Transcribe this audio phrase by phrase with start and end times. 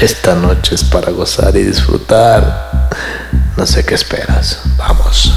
[0.00, 2.88] Esta noche es para gozar y disfrutar.
[3.56, 4.60] No sé qué esperas.
[4.76, 5.32] Vamos.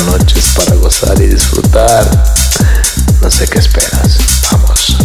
[0.00, 2.08] noches para gozar y disfrutar.
[3.20, 4.18] No sé qué esperas.
[4.50, 4.96] Vamos.